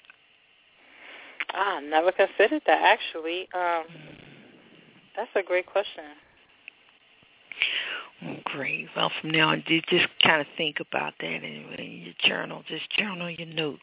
[1.51, 3.47] I never considered that actually.
[3.53, 3.83] Um,
[5.15, 6.03] that's a great question.
[8.25, 8.87] Oh, great.
[8.95, 11.43] Well, from now on, just kind of think about that in,
[11.77, 12.63] in your journal.
[12.67, 13.81] Just journal your notes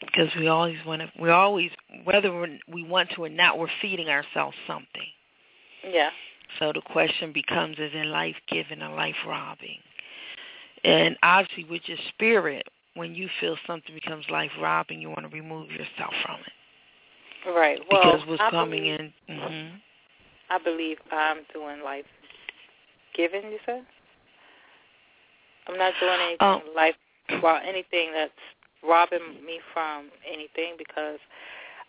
[0.00, 1.10] because we always want to.
[1.20, 1.70] We always,
[2.04, 2.30] whether
[2.68, 5.08] we want to or not, we're feeding ourselves something.
[5.88, 6.10] Yeah.
[6.58, 9.78] So the question becomes: Is it life giving or life robbing?
[10.84, 15.28] And obviously, with your spirit, when you feel something becomes life robbing, you want to
[15.28, 17.50] remove yourself from it.
[17.50, 17.80] Right.
[17.90, 19.36] Well, because what's I coming believe, in.
[19.36, 19.76] Mm-hmm.
[20.50, 22.04] I believe I'm doing life
[23.16, 23.42] giving.
[23.44, 23.84] You said.
[25.68, 26.60] I'm not doing anything Oh.
[26.74, 26.94] life
[27.42, 28.32] well anything that's
[28.86, 31.18] robbing me from anything because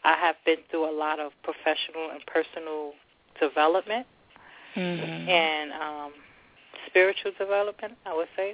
[0.04, 2.94] I have been through a lot of professional and personal
[3.40, 4.06] development
[4.76, 5.30] Mm-hmm.
[5.30, 6.12] and um
[6.88, 8.54] spiritual development, I would say.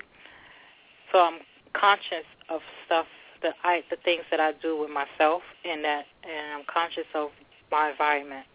[1.12, 1.40] So I'm
[1.74, 3.06] conscious of stuff
[3.42, 7.30] that I the things that I do with myself and that and I'm conscious of
[7.72, 8.46] my environment.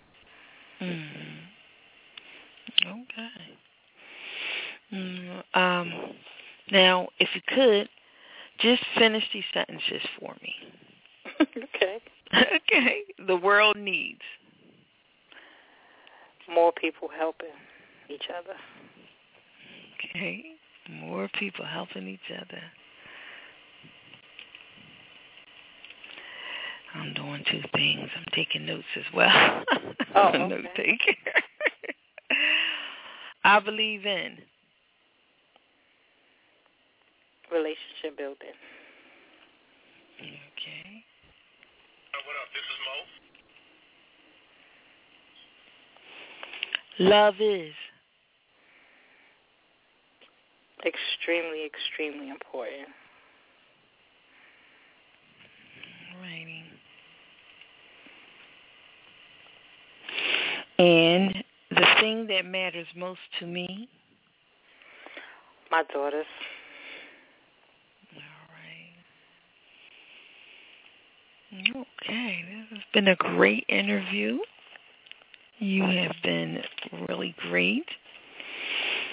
[0.81, 1.25] Mm.
[2.87, 3.55] Okay.
[4.93, 5.93] Mm, um,
[6.71, 7.89] now, if you could,
[8.61, 10.55] just finish these sentences for me.
[11.41, 11.99] okay.
[12.57, 13.03] okay.
[13.27, 14.21] The world needs.
[16.53, 17.49] More people helping
[18.09, 18.57] each other.
[20.11, 20.45] Okay.
[20.91, 22.63] More people helping each other.
[26.95, 28.09] I'm doing two things.
[28.17, 29.65] I'm taking notes as well.
[30.17, 30.97] Oh, I'm note okay.
[30.97, 31.17] taker.
[33.45, 34.39] I believe in
[37.51, 38.55] Relationship building.
[40.21, 41.05] Okay.
[42.15, 42.49] Uh, what up?
[42.55, 42.79] This is
[47.01, 47.17] Mo.
[47.17, 47.75] Love is
[50.87, 52.89] Extremely, extremely important.
[56.21, 56.54] writing.
[60.79, 63.89] And the thing that matters most to me,
[65.71, 66.27] My daughters.
[68.17, 68.23] All
[71.73, 71.87] right.
[72.03, 74.39] Okay, this has been a great interview.
[75.59, 76.63] You have been
[77.09, 77.87] really great.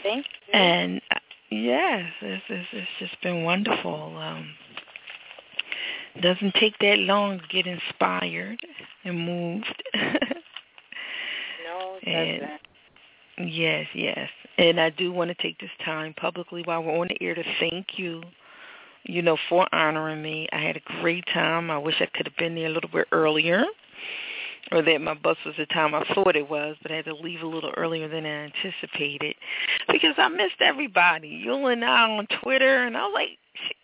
[0.03, 0.53] Thank you.
[0.53, 4.17] And uh, yes, it's, it's, it's just been wonderful.
[4.17, 4.49] Um,
[6.21, 8.59] doesn't take that long to get inspired
[9.03, 9.83] and moved.
[12.05, 13.51] and doesn't.
[13.51, 14.29] yes, yes.
[14.57, 17.43] And I do want to take this time publicly while we're on the air to
[17.59, 18.21] thank you,
[19.03, 20.47] you know, for honoring me.
[20.51, 21.71] I had a great time.
[21.71, 23.65] I wish I could have been there a little bit earlier
[24.71, 27.15] or that my bus was the time I thought it was, but I had to
[27.15, 29.35] leave a little earlier than I anticipated
[29.89, 31.27] because I missed everybody.
[31.27, 33.37] You and I on Twitter, and I was like,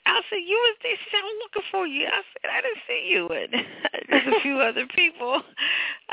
[0.05, 0.95] I said, you was there.
[0.95, 2.07] She said, I'm looking for you.
[2.07, 3.27] I said, I didn't see you.
[3.27, 3.65] And
[4.09, 5.41] there's a few other people.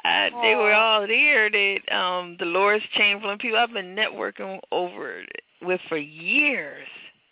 [0.04, 1.50] Uh, they were all there.
[1.50, 5.22] That um, Dolores Chamberlain people I've been networking over
[5.62, 6.86] with for years.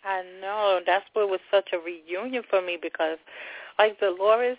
[0.05, 0.79] I know.
[0.85, 3.17] That's what was such a reunion for me because,
[3.77, 4.57] like Dolores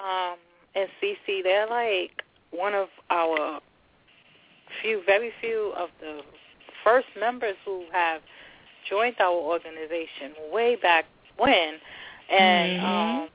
[0.00, 0.36] um,
[0.74, 3.60] and Cece, they're like one of our
[4.80, 6.20] few, very few of the
[6.84, 8.22] first members who have
[8.88, 11.04] joined our organization way back
[11.36, 11.80] when,
[12.30, 12.84] and Mhm.
[12.84, 13.28] um,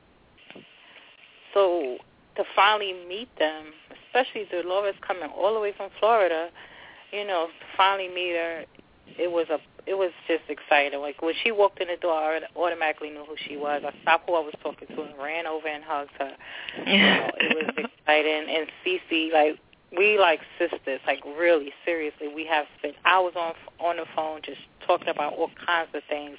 [1.53, 1.97] so
[2.35, 3.73] to finally meet them,
[4.05, 6.51] especially Dolores coming all the way from Florida,
[7.11, 8.65] you know, to finally meet her,
[9.17, 10.99] it was a it was just exciting.
[10.99, 13.83] Like when she walked in the door, I automatically knew who she was.
[13.85, 16.33] I stopped who I was talking to and ran over and hugged her.
[16.85, 18.45] You know, it was exciting.
[18.49, 19.59] And Cece, like
[19.95, 22.27] we like sisters, like really seriously.
[22.27, 26.37] We have spent hours on on the phone just talking about all kinds of things,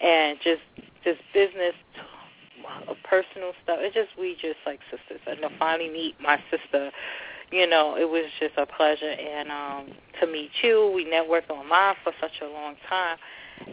[0.00, 0.62] and just
[1.04, 1.74] just business,
[3.04, 3.78] personal stuff.
[3.80, 5.20] It just we just like sisters.
[5.26, 6.90] And to finally meet my sister,
[7.52, 9.12] you know, it was just a pleasure.
[9.12, 13.18] And um to meet you, we networked online for such a long time.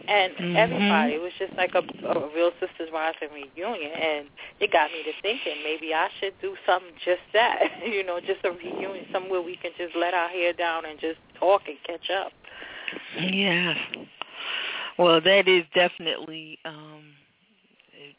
[0.07, 0.55] And Mhm.
[0.55, 4.27] everybody, it was just like a, a real Sisters Rising reunion, and
[4.59, 8.43] it got me to thinking maybe I should do something just that, you know, just
[8.45, 12.09] a reunion somewhere we can just let our hair down and just talk and catch
[12.11, 12.31] up.
[13.19, 13.77] Yes.
[14.97, 17.03] Well, that is definitely um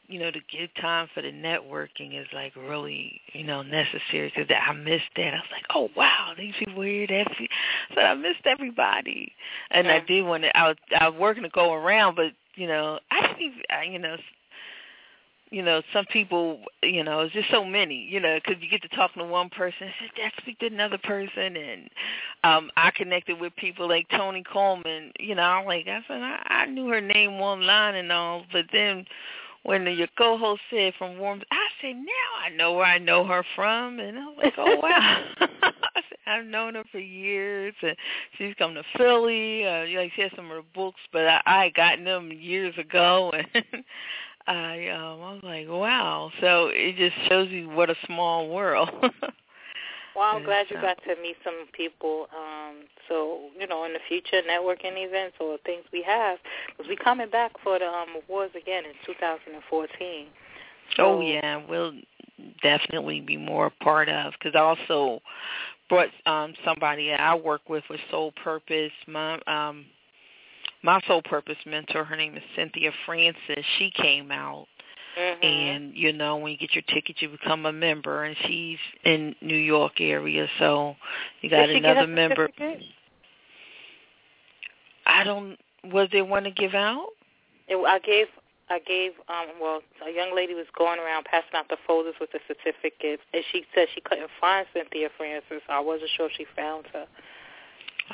[0.07, 4.33] you know, to give time for the networking is like really, you know, necessary.
[4.35, 5.35] Because that I missed that.
[5.35, 7.07] I was like, oh wow, these people here.
[7.07, 7.29] That
[7.95, 9.33] so I missed everybody,
[9.71, 10.57] and I did want to.
[10.57, 13.55] I was I was working to go around, but you know, I think
[13.91, 14.17] you know
[15.51, 18.83] you know, some people, you know, it's just so many, you know, because you get
[18.83, 21.91] to talking to one person, and that speak to another person, and
[22.45, 26.43] um I connected with people like Toni Coleman, you know, I'm like, I said, I,
[26.49, 29.05] I knew her name online and all, but then
[29.63, 33.25] when the, your co-host said from Warm, I said, now I know where I know
[33.27, 35.25] her from, and I was like, oh wow.
[35.41, 37.97] I said, I've known her for years, and
[38.39, 39.67] she's come to Philly.
[39.67, 42.77] Uh, like she has some of her books, but I, I had gotten them years
[42.79, 43.85] ago, and
[44.47, 46.31] I um I was like, wow.
[46.41, 48.91] So it just shows you what a small world.
[50.15, 52.27] Well, I'm glad you got to meet some people.
[52.37, 56.39] Um, so you know, in the future networking events or things we have,
[56.69, 60.27] because we coming back for the um, awards again in 2014.
[60.97, 61.93] So, oh yeah, we'll
[62.63, 64.33] definitely be more a part of.
[64.33, 65.21] Because I also
[65.89, 68.93] brought um somebody I work with with Soul Purpose.
[69.07, 69.87] My um
[70.83, 73.65] my soul purpose mentor, her name is Cynthia Francis.
[73.79, 74.67] She came out.
[75.19, 75.45] Mm-hmm.
[75.45, 79.35] And you know, when you get your ticket, you become a member, and she's in
[79.41, 80.97] New York area, so
[81.41, 82.49] you got another member.
[85.07, 85.59] I don't.
[85.85, 87.09] Was there one to give out?
[87.69, 88.27] It, I gave
[88.71, 92.31] I gave um well a young lady was going around passing out the folders with
[92.33, 95.63] the certificates and she said she couldn't find Cynthia Francis.
[95.69, 97.07] I wasn't sure if she found her.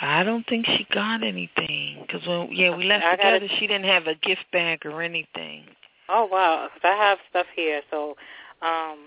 [0.00, 3.66] I don't think she got anything because when yeah we left I together, gotta- she
[3.66, 5.64] didn't have a gift bag or anything.
[6.08, 7.82] Oh wow, 'cause I have stuff here.
[7.90, 8.16] So,
[8.62, 8.98] um,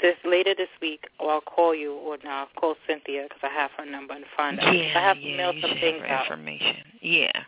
[0.00, 3.48] this later this week, or I'll call you, or now I'll call Cynthia because I
[3.48, 4.74] have her number and find out.
[4.74, 6.26] Yeah, I have to yeah, mail you some should things have her out.
[6.26, 6.76] information.
[7.00, 7.44] Yeah.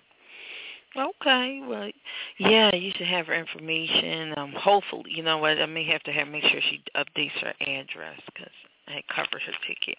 [0.97, 1.91] Okay, well,
[2.39, 4.33] yeah, you should have her information.
[4.39, 5.61] Um, hopefully, you know what?
[5.61, 8.53] I may have to have make sure she updates her address because
[8.89, 9.99] I covered her ticket.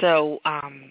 [0.00, 0.90] So, um,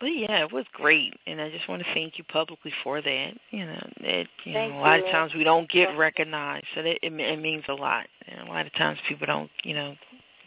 [0.00, 3.30] but yeah, it was great, and I just want to thank you publicly for that.
[3.50, 5.06] You know, it, you Thank know, a lot you.
[5.06, 8.06] of times we don't get recognized, so that it, it means a lot.
[8.28, 9.94] And a lot of times people don't, you know,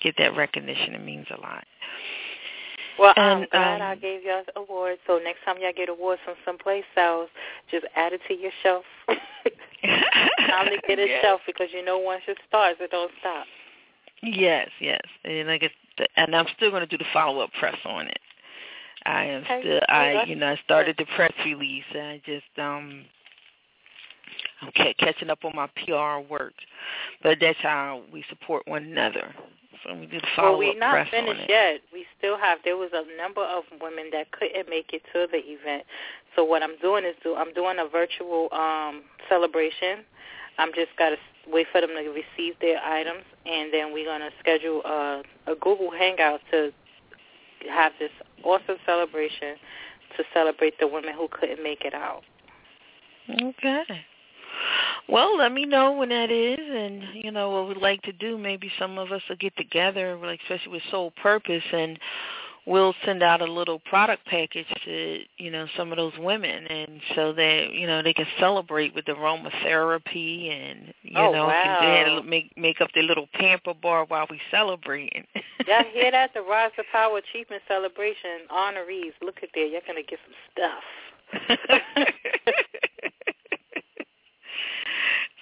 [0.02, 0.93] get that recognition.
[0.93, 1.64] It means a lot.
[3.00, 5.00] Well, I'm glad um, I gave y'all awards.
[5.08, 7.30] So next time y'all get awards from someplace else,
[7.72, 8.84] just add it to your shelf.
[9.08, 11.24] Time to get a Yes.
[11.24, 13.45] shelf because you know once it starts, it don't stop.
[14.22, 15.72] Yes, yes, and I guess,
[16.18, 18.20] and I'm still going to do the follow up press on it.
[19.06, 19.62] I am Okay.
[19.62, 21.84] still, I, you know, I started the press release.
[21.93, 23.06] And I just, um,
[24.62, 26.54] I'm ca- catching up on my PR work,
[27.24, 29.34] but that's how we support one another.
[29.86, 31.80] So we do the follow well, we're not finished yet.
[31.93, 32.60] We still have.
[32.66, 35.84] There was a number of women that couldn't make it to the event.
[36.36, 40.04] So what I'm doing is do I'm doing a virtual um celebration.
[40.58, 44.32] I'm just got to wait for them to receive their items, and then we're gonna
[44.39, 46.74] schedule a, a Google Hangout to
[47.72, 48.12] have this
[48.43, 49.55] awesome celebration
[50.18, 52.24] to celebrate the women who couldn't make it out.
[53.30, 54.05] Okay.
[55.07, 58.38] Well, let me know when that is, and you know what we'd like to do.
[58.38, 61.97] Maybe some of us will get together, like especially with Soul Purpose, and
[62.70, 67.01] we'll send out a little product package to you know some of those women, and
[67.15, 71.80] so that you know they can celebrate with aromatherapy, and you Oh, know wow.
[71.82, 75.26] can make make up their little pamper bar while we celebrating.
[75.67, 76.32] Y'all hear that?
[76.39, 79.13] The Rise to Power Achievement Celebration honorees.
[79.22, 79.65] Look at there.
[79.65, 80.84] You're gonna get some stuff.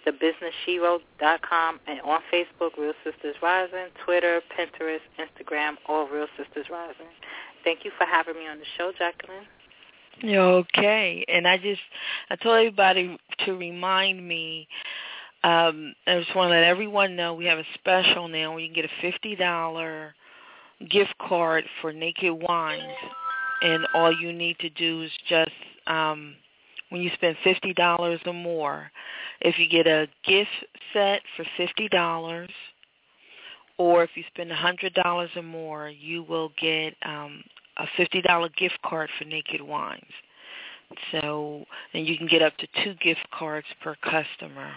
[0.07, 7.07] thebusinessshero.com, and on Facebook, Real Sisters Rising, Twitter, Pinterest, Instagram, all Real Sisters Rising.
[7.65, 9.47] Thank you for having me on the show, Jacqueline.
[10.23, 11.81] Okay, and I just
[12.31, 14.69] I told everybody to remind me
[15.43, 18.69] um, I just want to let everyone know we have a special now where you
[18.69, 20.15] can get a fifty dollar
[20.89, 22.83] gift card for Naked Wines,
[23.65, 25.51] and all you need to do is just
[25.87, 26.35] um,
[26.91, 28.91] when you spend fifty dollars or more,
[29.41, 30.51] if you get a gift
[30.93, 32.51] set for fifty dollars,
[33.79, 37.43] or if you spend a hundred dollars or more, you will get um,
[37.79, 40.03] a fifty dollar gift card for Naked Wines.
[41.11, 44.73] So, and you can get up to two gift cards per customer.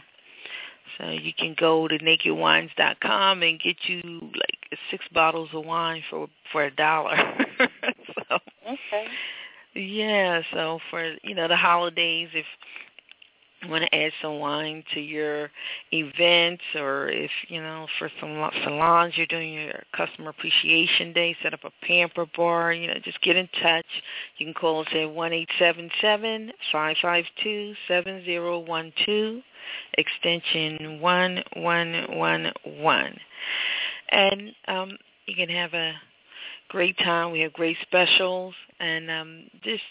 [0.98, 6.28] So you can go to nakedwines.com and get you like six bottles of wine for
[6.52, 7.18] for a dollar.
[7.60, 9.08] so, okay.
[9.74, 12.46] Yeah, so for you know the holidays, if
[13.62, 15.52] you want to add some wine to your
[15.92, 21.54] events, or if you know for some salons you're doing your customer appreciation day, set
[21.54, 22.74] up a pamper bar.
[22.74, 23.86] You know, just get in touch.
[24.38, 28.92] You can call us at one eight seven seven five five two seven zero one
[29.06, 29.42] two
[29.94, 33.20] extension 1111.
[34.10, 35.94] And um, you can have a
[36.70, 37.32] great time.
[37.32, 38.54] We have great specials.
[38.80, 39.82] And um, just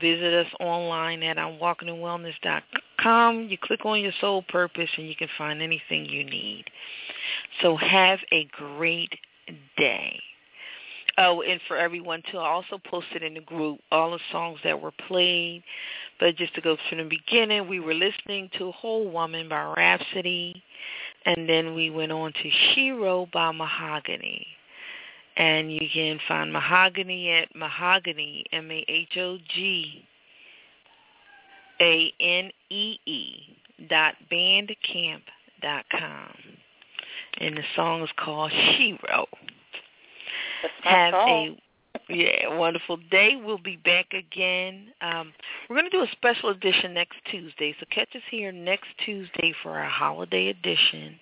[0.00, 3.48] visit us online at imwalkinginwellness.com.
[3.48, 6.64] You click on your soul purpose and you can find anything you need.
[7.62, 9.12] So have a great
[9.76, 10.20] day.
[11.18, 14.80] Oh, and for everyone too, I also posted in the group all the songs that
[14.80, 15.62] were played.
[16.20, 20.62] But just to go from the beginning, we were listening to Whole Woman by Rhapsody,
[21.24, 24.46] and then we went on to Shero by Mahogany.
[25.36, 30.06] And you can find Mahogany at Mahogany, M-A-H-O-G-A-N-E-E
[33.90, 35.22] dot bandcamp
[35.60, 36.32] dot com.
[37.38, 39.26] And the song is called Shero.
[40.82, 41.56] Have a
[42.08, 43.36] yeah, wonderful day.
[43.36, 44.88] We'll be back again.
[45.00, 45.32] Um,
[45.68, 49.52] we're going to do a special edition next Tuesday, so catch us here next Tuesday
[49.62, 51.18] for our holiday edition.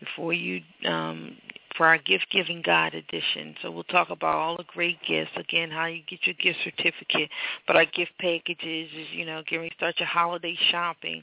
[0.00, 1.36] Before you, um,
[1.76, 3.54] for our gift giving guide edition.
[3.62, 7.30] So we'll talk about all the great gifts again, how you get your gift certificate.
[7.66, 11.22] But our gift packages is, you know, getting start your holiday shopping.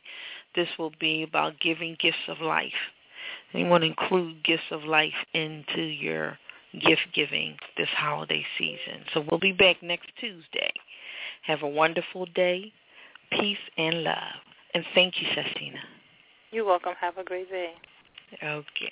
[0.55, 2.71] This will be about giving gifts of life.
[3.51, 6.37] And you want to include gifts of life into your
[6.73, 9.05] gift giving this holiday season.
[9.13, 10.71] So we'll be back next Tuesday.
[11.43, 12.73] Have a wonderful day,
[13.31, 14.41] peace and love.
[14.73, 15.79] And thank you, ShaChena.
[16.51, 16.93] You're welcome.
[16.99, 17.73] Have a great day.
[18.43, 18.91] Okay.